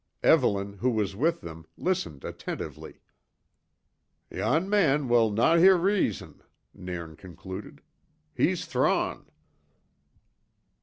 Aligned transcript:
Evelyn, 0.23 0.73
who 0.79 0.89
was 0.89 1.15
with 1.15 1.41
them, 1.41 1.67
listened 1.77 2.25
attentively. 2.25 3.01
"Yon 4.31 4.67
man 4.67 5.07
will 5.07 5.29
no 5.29 5.59
hear 5.59 5.77
reason," 5.77 6.41
Nairn 6.73 7.15
concluded. 7.15 7.83
"He's 8.33 8.65
thrawn." 8.65 9.29